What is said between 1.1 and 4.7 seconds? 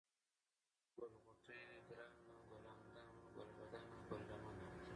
غوټۍ، گرانه، گل اندامه، گلبدنه، گل لمنه،